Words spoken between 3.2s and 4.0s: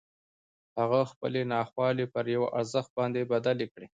بدلې کړې